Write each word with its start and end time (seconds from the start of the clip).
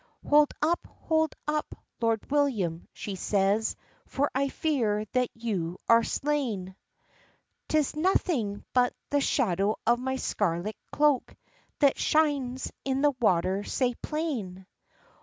"Hold 0.27 0.51
up, 0.63 0.87
hold 0.87 1.35
up, 1.47 1.75
Lord 2.01 2.31
William," 2.31 2.87
she 2.91 3.13
says, 3.13 3.75
"For 4.07 4.31
I 4.33 4.49
fear 4.49 5.05
that 5.13 5.29
you 5.35 5.77
are 5.87 6.01
slain!" 6.03 6.75
"'Tis 7.67 7.95
naething 7.95 8.65
but 8.73 8.95
the 9.11 9.21
shadow 9.21 9.75
of 9.85 9.99
my 9.99 10.15
scarlet 10.15 10.75
cloak 10.91 11.35
That 11.81 11.99
shines 11.99 12.71
in 12.83 13.01
the 13.03 13.13
water 13.19 13.63
sae 13.63 13.93
plain." 14.01 14.65